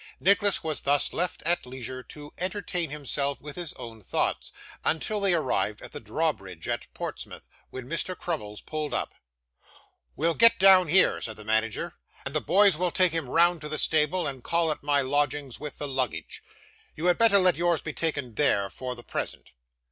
Nicholas 0.19 0.63
was 0.63 0.81
thus 0.81 1.13
left 1.13 1.43
at 1.43 1.63
leisure 1.63 2.01
to 2.01 2.33
entertain 2.39 2.89
himself 2.89 3.39
with 3.39 3.55
his 3.55 3.71
own 3.73 4.01
thoughts, 4.01 4.51
until 4.83 5.19
they 5.19 5.31
arrived 5.35 5.79
at 5.83 5.91
the 5.91 5.99
drawbridge 5.99 6.67
at 6.67 6.91
Portsmouth, 6.95 7.47
when 7.69 7.85
Mr. 7.87 8.17
Crummles 8.17 8.61
pulled 8.61 8.95
up. 8.95 9.13
'We'll 10.15 10.33
get 10.33 10.57
down 10.57 10.87
here,' 10.87 11.21
said 11.21 11.37
the 11.37 11.45
manager, 11.45 11.93
'and 12.25 12.33
the 12.33 12.41
boys 12.41 12.79
will 12.79 12.89
take 12.89 13.11
him 13.11 13.29
round 13.29 13.61
to 13.61 13.69
the 13.69 13.77
stable, 13.77 14.25
and 14.25 14.43
call 14.43 14.71
at 14.71 14.81
my 14.81 15.01
lodgings 15.01 15.59
with 15.59 15.77
the 15.77 15.87
luggage. 15.87 16.41
You 16.95 17.05
had 17.05 17.19
better 17.19 17.37
let 17.37 17.55
yours 17.55 17.83
be 17.83 17.93
taken 17.93 18.33
there, 18.33 18.71
for 18.71 18.95
the 18.95 19.03
present. 19.03 19.51